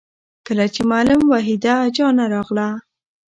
کله 0.47 0.65
چې 0.73 0.81
معلم 0.91 1.21
وحيده 1.31 1.75
جانه 1.95 2.25
راغله 2.33 2.67